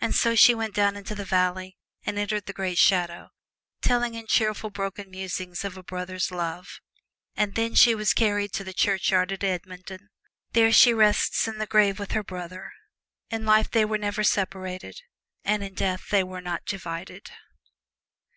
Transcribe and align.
And 0.00 0.14
so 0.14 0.36
she 0.36 0.54
went 0.54 0.72
down 0.72 0.96
into 0.96 1.16
the 1.16 1.24
valley 1.24 1.76
and 2.06 2.16
entered 2.16 2.46
the 2.46 2.52
great 2.52 2.78
shadow, 2.78 3.30
telling 3.82 4.14
in 4.14 4.28
cheerful, 4.28 4.70
broken 4.70 5.10
musings 5.10 5.64
of 5.64 5.76
a 5.76 5.82
brother's 5.82 6.30
love. 6.30 6.80
And 7.34 7.56
then 7.56 7.74
she 7.74 7.92
was 7.92 8.14
carried 8.14 8.52
to 8.52 8.62
the 8.62 8.72
churchyard 8.72 9.32
at 9.32 9.42
Edmonton. 9.42 10.10
There 10.52 10.70
she 10.72 10.94
rests 10.94 11.48
in 11.48 11.58
the 11.58 11.66
grave 11.66 11.98
with 11.98 12.12
her 12.12 12.22
brother. 12.22 12.70
In 13.30 13.44
life 13.46 13.68
they 13.68 13.84
were 13.84 13.98
never 13.98 14.22
separated, 14.22 15.00
and 15.42 15.64
in 15.64 15.74
death 15.74 16.08
they 16.08 16.22
are 16.22 16.40
not 16.40 16.64
divided. 16.64 17.28